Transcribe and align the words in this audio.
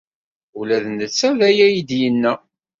Ula 0.59 0.77
d 0.83 0.85
netta 0.89 1.29
d 1.37 1.39
aya 1.49 1.63
ay 1.67 1.71
iyi-d-yenna. 1.73 2.33